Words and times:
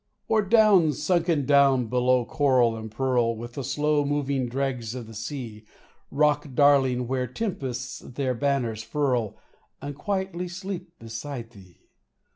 Or 0.27 0.41
down, 0.41 0.93
sunken 0.93 1.45
down 1.45 1.85
below 1.85 2.25
coral 2.25 2.75
and 2.75 2.89
pearl, 2.89 3.35
With 3.37 3.53
the 3.53 3.63
slow 3.63 4.03
moving 4.03 4.47
dregs 4.49 4.95
of 4.95 5.05
the 5.05 5.13
sea, 5.13 5.63
Rock 6.09 6.55
darkling 6.55 7.07
where 7.07 7.27
tempests 7.27 7.99
their 7.99 8.33
banners 8.33 8.81
furl 8.81 9.37
And 9.79 9.93
quietly 9.95 10.47
sleep 10.47 10.97
beside 10.97 11.51
thee 11.51 11.81